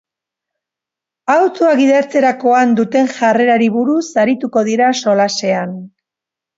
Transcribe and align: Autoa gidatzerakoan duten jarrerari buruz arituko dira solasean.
Autoa 1.33 1.75
gidatzerakoan 1.83 2.75
duten 2.81 3.13
jarrerari 3.21 3.71
buruz 3.79 4.05
arituko 4.27 4.69
dira 4.75 4.93
solasean. 5.07 5.83